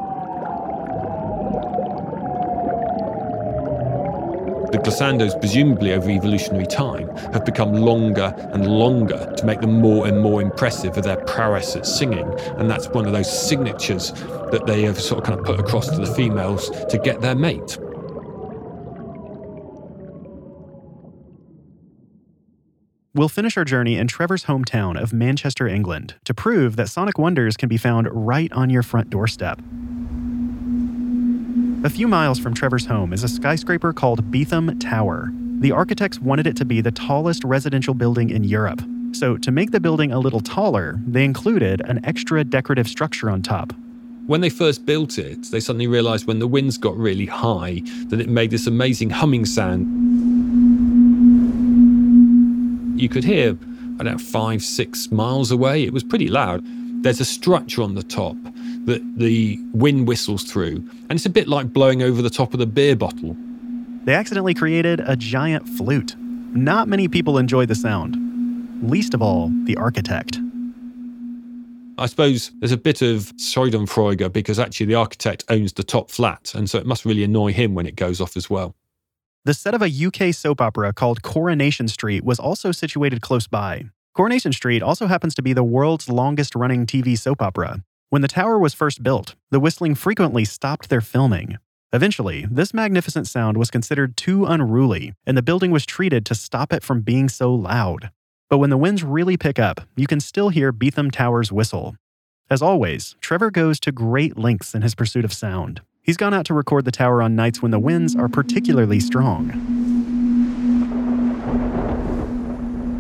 Glissandos, 4.87 5.39
presumably 5.41 5.93
over 5.93 6.09
evolutionary 6.09 6.67
time, 6.67 7.09
have 7.33 7.45
become 7.45 7.73
longer 7.73 8.33
and 8.53 8.67
longer 8.67 9.33
to 9.37 9.45
make 9.45 9.61
them 9.61 9.81
more 9.81 10.07
and 10.07 10.21
more 10.21 10.41
impressive 10.41 10.95
with 10.95 11.05
their 11.05 11.17
prowess 11.25 11.75
at 11.75 11.85
singing. 11.85 12.29
And 12.57 12.71
that's 12.71 12.89
one 12.89 13.05
of 13.05 13.13
those 13.13 13.49
signatures 13.49 14.13
that 14.53 14.63
they 14.67 14.83
have 14.83 15.01
sort 15.01 15.21
of 15.21 15.27
kind 15.27 15.41
of 15.41 15.45
put 15.45 15.59
across 15.59 15.89
to 15.91 15.97
the 15.97 16.07
females 16.07 16.71
to 16.87 16.99
get 16.99 17.21
their 17.21 17.35
mate. 17.35 17.79
We'll 23.13 23.31
finish 23.31 23.57
our 23.57 23.65
journey 23.65 23.97
in 23.97 24.09
Trevor's 24.09 24.45
hometown 24.45 25.01
of 25.01 25.13
Manchester, 25.13 25.67
England, 25.67 26.17
to 26.27 26.35
prove 26.35 26.77
that 26.77 26.91
sonic 26.91 27.19
wonders 27.19 27.57
can 27.57 27.69
be 27.69 27.79
found 27.79 28.09
right 28.13 28.53
on 28.53 28.69
your 28.69 28.83
front 28.83 29.09
doorstep. 29.09 29.61
A 31.85 31.91
few 31.91 32.09
miles 32.09 32.39
from 32.39 32.55
Trevor's 32.55 32.87
home 32.87 33.13
is 33.13 33.23
a 33.23 33.29
skyscraper 33.29 33.93
called 33.93 34.31
Beetham 34.31 34.81
Tower. 34.81 35.31
The 35.61 35.73
architects 35.73 36.19
wanted 36.19 36.47
it 36.47 36.57
to 36.57 36.65
be 36.65 36.81
the 36.81 36.91
tallest 36.91 37.45
residential 37.45 37.93
building 37.93 38.31
in 38.31 38.45
Europe. 38.45 38.83
So, 39.13 39.37
to 39.37 39.51
make 39.51 39.71
the 39.71 39.79
building 39.79 40.11
a 40.11 40.19
little 40.19 40.41
taller, 40.41 40.99
they 41.07 41.25
included 41.25 41.83
an 41.83 42.05
extra 42.05 42.43
decorative 42.45 42.89
structure 42.89 43.31
on 43.31 43.43
top. 43.43 43.75
When 44.27 44.41
they 44.41 44.49
first 44.49 44.87
built 44.87 45.19
it, 45.19 45.51
they 45.51 45.61
suddenly 45.61 45.87
realized 45.87 46.27
when 46.27 46.39
the 46.39 46.49
winds 46.49 46.79
got 46.79 46.97
really 46.97 47.27
high 47.27 47.83
that 48.07 48.21
it 48.21 48.29
made 48.29 48.51
this 48.51 48.67
amazing 48.67 49.11
humming 49.11 49.45
sound. 49.45 49.87
You 52.99 53.09
could 53.11 53.23
hear, 53.25 53.51
I 54.01 54.03
don't 54.03 54.13
know, 54.13 54.19
five, 54.19 54.63
six 54.63 55.13
miles 55.13 55.51
away. 55.51 55.85
It 55.85 55.93
was 55.93 56.03
pretty 56.03 56.29
loud. 56.29 56.65
There's 57.03 57.21
a 57.21 57.25
structure 57.25 57.83
on 57.83 57.95
the 57.95 58.03
top 58.03 58.37
that 58.87 59.03
the 59.19 59.59
wind 59.73 60.09
whistles 60.09 60.45
through, 60.45 60.77
and 61.09 61.13
it's 61.13 61.27
a 61.27 61.31
bit 61.31 61.49
like 61.49 61.73
blowing 61.73 62.03
over 62.03 62.23
the 62.23 62.31
top 62.31 62.55
of 62.55 62.59
the 62.59 62.67
beer 62.67 62.97
bottle. 62.97 63.37
They 64.05 64.15
accidentally 64.15 64.55
created 64.55 65.01
a 65.01 65.17
giant 65.17 65.69
flute. 65.69 66.15
Not 66.19 66.89
many 66.89 67.09
people 67.09 67.39
enjoy 67.39 67.67
the 67.67 67.75
sound, 67.75 68.17
least 68.89 69.13
of 69.13 69.21
all 69.21 69.51
the 69.65 69.77
architect. 69.77 70.39
I 71.99 72.07
suppose 72.07 72.53
there's 72.61 72.73
a 72.73 72.77
bit 72.77 73.03
of 73.03 73.35
Schadenfreude 73.37 74.33
because 74.33 74.59
actually 74.59 74.87
the 74.87 74.95
architect 74.95 75.45
owns 75.49 75.73
the 75.73 75.83
top 75.83 76.11
flat, 76.11 76.55
and 76.55 76.69
so 76.69 76.79
it 76.79 76.87
must 76.87 77.05
really 77.05 77.25
annoy 77.25 77.53
him 77.53 77.75
when 77.75 77.87
it 77.87 77.97
goes 77.97 78.21
off 78.21 78.37
as 78.37 78.49
well. 78.49 78.75
The 79.45 79.55
set 79.55 79.75
of 79.75 79.83
a 79.83 79.89
UK 79.89 80.35
soap 80.35 80.61
opera 80.61 80.93
called 80.93 81.23
Coronation 81.23 81.89
Street 81.89 82.25
was 82.25 82.39
also 82.39 82.73
situated 82.73 83.23
close 83.23 83.47
by. 83.47 83.85
Coronation 84.15 84.53
Street 84.53 84.83
also 84.83 85.07
happens 85.07 85.35
to 85.35 85.43
be 85.43 85.53
the 85.53 85.65
world's 85.65 86.09
longest 86.09 86.55
running 86.55 86.87
TV 86.87 87.19
soap 87.19 87.43
opera. 87.43 87.83
When 88.09 88.23
the 88.23 88.29
tower 88.29 88.57
was 88.57 88.73
first 88.73 89.03
built, 89.03 89.35
the 89.51 89.59
whistling 89.59 89.97
frequently 89.97 90.45
stopped 90.45 90.89
their 90.89 91.01
filming. 91.01 91.59
Eventually, 91.93 92.47
this 92.49 92.73
magnificent 92.73 93.27
sound 93.27 93.57
was 93.57 93.69
considered 93.69 94.17
too 94.17 94.47
unruly, 94.47 95.15
and 95.27 95.37
the 95.37 95.43
building 95.43 95.73
was 95.73 95.85
treated 95.85 96.25
to 96.27 96.37
stop 96.37 96.73
it 96.73 96.85
from 96.85 97.01
being 97.01 97.29
so 97.29 97.53
loud. 97.53 98.11
But 98.49 98.59
when 98.59 98.71
the 98.71 98.77
winds 98.77 99.03
really 99.03 99.37
pick 99.37 99.59
up, 99.59 99.81
you 99.97 100.07
can 100.07 100.21
still 100.21 100.51
hear 100.51 100.73
Beetham 100.73 101.11
Tower's 101.11 101.51
whistle. 101.51 101.97
As 102.49 102.63
always, 102.63 103.17
Trevor 103.21 103.51
goes 103.51 103.81
to 103.81 103.91
great 103.91 104.39
lengths 104.39 104.73
in 104.73 104.83
his 104.83 104.95
pursuit 104.95 105.25
of 105.25 105.33
sound. 105.33 105.81
He's 106.01 106.17
gone 106.17 106.33
out 106.33 106.47
to 106.47 106.55
record 106.55 106.85
the 106.85 106.93
tower 106.93 107.21
on 107.21 107.35
nights 107.35 107.61
when 107.61 107.73
the 107.73 107.81
winds 107.81 108.15
are 108.15 108.29
particularly 108.29 109.01
strong. 109.01 109.51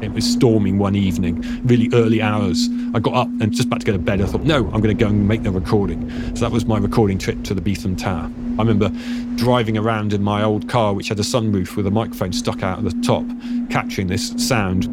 It 0.03 0.06
was 0.17 0.33
storming 0.33 0.79
one 0.79 0.97
evening, 0.97 1.43
really 1.65 1.91
early 1.93 2.21
hours. 2.21 2.69
I 2.95 2.99
got 2.99 3.15
up 3.15 3.29
and 3.29 3.53
just 3.53 3.67
about 3.67 3.81
to 3.81 3.87
go 3.87 3.93
to 3.93 3.99
bed. 3.99 4.21
I 4.21 4.27
thought, 4.27 4.43
no, 4.43 4.65
I'm 4.73 4.81
going 4.81 4.85
to 4.85 4.95
go 4.95 5.09
and 5.09 5.29
make 5.29 5.43
the 5.43 5.51
recording. 5.51 6.09
So 6.35 6.41
that 6.41 6.51
was 6.51 6.65
my 6.65 6.79
recording 6.79 7.19
trip 7.19 7.45
to 7.45 7.55
the 7.55 7.61
Beetham 7.61 7.97
Tower. 7.97 8.25
I 8.59 8.63
remember 8.63 8.91
driving 9.37 9.77
around 9.77 10.15
in 10.15 10.23
my 10.23 10.43
old 10.43 10.69
car, 10.69 10.95
which 10.95 11.09
had 11.09 11.19
a 11.21 11.23
sunroof 11.23 11.77
with 11.77 11.87
a 11.87 11.91
microphone 11.91 12.33
stuck 12.33 12.63
out 12.63 12.79
at 12.79 12.85
the 12.85 13.03
top, 13.03 13.25
capturing 13.71 14.07
this 14.07 14.31
sound. 14.39 14.85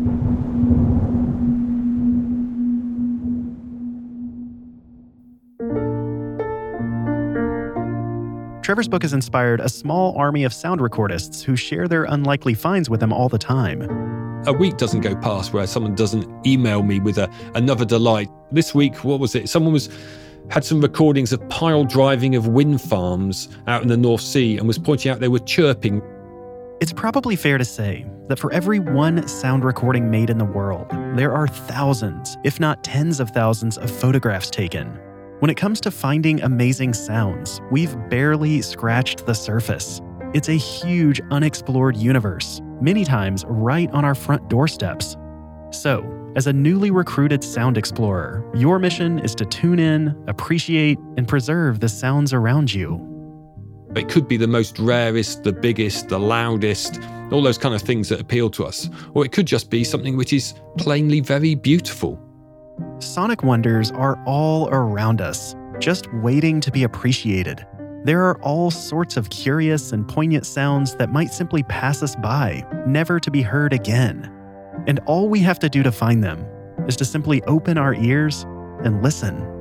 Trevor's 8.62 8.88
book 8.88 9.04
has 9.04 9.14
inspired 9.14 9.62
a 9.62 9.70
small 9.70 10.18
army 10.18 10.44
of 10.44 10.54
sound 10.54 10.82
recordists 10.82 11.44
who 11.44 11.56
share 11.56 11.88
their 11.88 12.04
unlikely 12.04 12.54
finds 12.54 12.90
with 12.90 13.02
him 13.02 13.14
all 13.14 13.30
the 13.30 13.38
time. 13.38 14.13
A 14.46 14.52
week 14.52 14.76
doesn't 14.76 15.00
go 15.00 15.16
past 15.16 15.54
where 15.54 15.66
someone 15.66 15.96
doesn't 15.96 16.46
email 16.46 16.84
me 16.84 17.00
with 17.00 17.18
a, 17.18 17.32
another 17.56 17.86
delight. 17.86 18.30
This 18.52 18.76
week, 18.76 19.04
what 19.06 19.22
was 19.22 19.36
it? 19.36 19.48
Someone 19.48 19.72
was 19.72 19.90
had 20.50 20.66
some 20.66 20.82
recordings 20.82 21.32
of 21.32 21.48
pile 21.48 21.86
driving 21.86 22.36
of 22.36 22.48
wind 22.48 22.82
farms 22.82 23.48
out 23.68 23.82
in 23.82 23.88
the 23.88 23.96
North 23.96 24.20
Sea 24.20 24.58
and 24.58 24.68
was 24.68 24.78
pointing 24.78 25.10
out 25.10 25.22
they 25.22 25.30
were 25.30 25.40
chirping. 25.40 26.02
It's 26.82 26.92
probably 26.92 27.38
fair 27.38 27.58
to 27.58 27.64
say 27.64 28.06
that 28.28 28.38
for 28.38 28.52
every 28.52 28.80
one 28.80 29.26
sound 29.30 29.64
recording 29.64 30.12
made 30.12 30.30
in 30.30 30.38
the 30.38 30.46
world, 30.46 30.88
there 31.16 31.32
are 31.32 31.48
thousands, 31.48 32.38
if 32.44 32.60
not 32.60 32.84
tens 32.84 33.22
of 33.22 33.30
thousands, 33.30 33.78
of 33.78 33.90
photographs 33.90 34.50
taken. 34.50 34.88
When 35.40 35.50
it 35.50 35.56
comes 35.56 35.80
to 35.82 35.92
finding 35.92 36.42
amazing 36.42 36.94
sounds, 36.94 37.62
we've 37.72 37.96
barely 38.10 38.62
scratched 38.62 39.26
the 39.26 39.34
surface. 39.34 40.02
It's 40.34 40.50
a 40.50 40.58
huge 40.58 41.22
unexplored 41.32 41.96
universe, 41.96 42.60
many 42.84 43.06
times 43.06 43.46
right 43.48 43.90
on 43.92 44.04
our 44.04 44.14
front 44.14 44.50
doorsteps. 44.50 45.16
So, 45.72 46.04
as 46.36 46.48
a 46.48 46.54
newly 46.54 46.92
recruited 46.92 47.44
sound 47.44 47.78
explorer, 47.78 48.44
your 48.54 48.78
mission 48.78 49.20
is 49.20 49.34
to 49.36 49.46
tune 49.46 49.80
in, 49.80 50.22
appreciate, 50.28 51.00
and 51.16 51.28
preserve 51.28 51.80
the 51.80 51.90
sounds 51.90 52.34
around 52.34 52.74
you. 52.74 53.10
It 53.96 54.10
could 54.10 54.28
be 54.28 54.38
the 54.38 54.48
most 54.48 54.80
rarest, 54.80 55.44
the 55.44 55.54
biggest, 55.54 56.10
the 56.10 56.20
loudest, 56.20 57.00
all 57.32 57.42
those 57.44 57.60
kind 57.60 57.76
of 57.76 57.82
things 57.82 58.10
that 58.10 58.20
appeal 58.20 58.50
to 58.52 58.66
us. 58.66 58.90
Or 59.14 59.24
it 59.24 59.32
could 59.32 59.46
just 59.46 59.70
be 59.70 59.84
something 59.84 60.18
which 60.18 60.34
is 60.34 60.56
plainly 60.78 61.20
very 61.20 61.56
beautiful. 61.56 62.20
Sonic 63.00 63.44
wonders 63.44 63.92
are 63.92 64.22
all 64.26 64.68
around 64.70 65.22
us, 65.22 65.56
just 65.80 66.12
waiting 66.16 66.60
to 66.62 66.72
be 66.72 66.84
appreciated. 66.84 67.66
There 68.04 68.26
are 68.26 68.38
all 68.42 68.70
sorts 68.70 69.16
of 69.16 69.30
curious 69.30 69.94
and 69.94 70.06
poignant 70.06 70.46
sounds 70.46 70.96
that 70.96 71.10
might 71.10 71.34
simply 71.34 71.64
pass 71.64 72.04
us 72.04 72.18
by, 72.18 72.66
never 72.86 73.18
to 73.22 73.32
be 73.32 73.42
heard 73.42 73.72
again. 73.72 74.30
And 74.88 75.00
all 75.06 75.30
we 75.30 75.40
have 75.40 75.58
to 75.60 75.70
do 75.70 75.84
to 75.84 75.92
find 75.92 76.22
them 76.22 76.46
is 76.86 76.98
to 76.98 77.06
simply 77.06 77.42
open 77.44 77.78
our 77.78 77.94
ears 77.94 78.44
and 78.84 79.02
listen. 79.02 79.53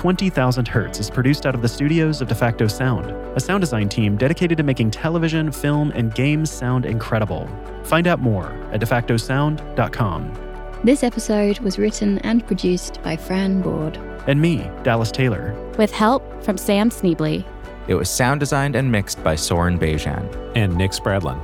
20,000 0.00 0.66
Hertz 0.66 0.98
is 0.98 1.10
produced 1.10 1.44
out 1.44 1.54
of 1.54 1.60
the 1.60 1.68
studios 1.68 2.22
of 2.22 2.28
DeFacto 2.28 2.70
Sound, 2.70 3.10
a 3.36 3.38
sound 3.38 3.60
design 3.60 3.86
team 3.86 4.16
dedicated 4.16 4.56
to 4.56 4.64
making 4.64 4.90
television, 4.90 5.52
film, 5.52 5.90
and 5.90 6.14
games 6.14 6.50
sound 6.50 6.86
incredible. 6.86 7.46
Find 7.84 8.06
out 8.06 8.18
more 8.18 8.46
at 8.72 8.80
defactosound.com. 8.80 10.80
This 10.84 11.02
episode 11.02 11.58
was 11.58 11.78
written 11.78 12.16
and 12.20 12.46
produced 12.46 13.02
by 13.02 13.14
Fran 13.14 13.60
Board. 13.60 13.98
And 14.26 14.40
me, 14.40 14.70
Dallas 14.84 15.10
Taylor. 15.10 15.52
With 15.76 15.90
help 15.90 16.42
from 16.42 16.56
Sam 16.56 16.88
Schneble. 16.88 17.44
It 17.86 17.94
was 17.94 18.08
sound 18.08 18.40
designed 18.40 18.76
and 18.76 18.90
mixed 18.90 19.22
by 19.22 19.34
Soren 19.34 19.78
Bejan. 19.78 20.24
And 20.56 20.76
Nick 20.76 20.92
Spradlin. 20.92 21.38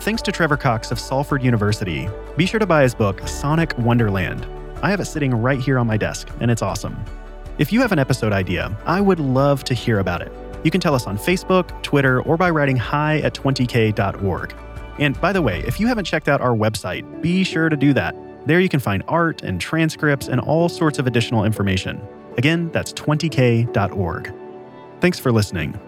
Thanks 0.00 0.22
to 0.22 0.30
Trevor 0.30 0.56
Cox 0.56 0.92
of 0.92 1.00
Salford 1.00 1.42
University. 1.42 2.08
Be 2.36 2.46
sure 2.46 2.60
to 2.60 2.66
buy 2.66 2.84
his 2.84 2.94
book, 2.94 3.26
Sonic 3.26 3.76
Wonderland. 3.78 4.46
I 4.80 4.90
have 4.90 5.00
it 5.00 5.06
sitting 5.06 5.34
right 5.34 5.58
here 5.58 5.76
on 5.76 5.88
my 5.88 5.96
desk, 5.96 6.30
and 6.38 6.52
it's 6.52 6.62
awesome. 6.62 7.04
If 7.60 7.74
you 7.74 7.82
have 7.82 7.92
an 7.92 7.98
episode 7.98 8.32
idea, 8.32 8.74
I 8.86 9.02
would 9.02 9.20
love 9.20 9.64
to 9.64 9.74
hear 9.74 9.98
about 9.98 10.22
it. 10.22 10.32
You 10.64 10.70
can 10.70 10.80
tell 10.80 10.94
us 10.94 11.06
on 11.06 11.18
Facebook, 11.18 11.82
Twitter, 11.82 12.22
or 12.22 12.38
by 12.38 12.48
writing 12.48 12.78
hi 12.78 13.18
at 13.18 13.34
20k.org. 13.34 14.54
And 14.98 15.20
by 15.20 15.34
the 15.34 15.42
way, 15.42 15.62
if 15.66 15.78
you 15.78 15.86
haven't 15.86 16.06
checked 16.06 16.26
out 16.30 16.40
our 16.40 16.56
website, 16.56 17.20
be 17.20 17.44
sure 17.44 17.68
to 17.68 17.76
do 17.76 17.92
that. 17.92 18.16
There 18.46 18.60
you 18.60 18.70
can 18.70 18.80
find 18.80 19.02
art 19.08 19.42
and 19.42 19.60
transcripts 19.60 20.28
and 20.28 20.40
all 20.40 20.70
sorts 20.70 20.98
of 20.98 21.06
additional 21.06 21.44
information. 21.44 22.00
Again, 22.38 22.70
that's 22.72 22.94
20k.org. 22.94 24.34
Thanks 25.02 25.18
for 25.18 25.30
listening. 25.30 25.78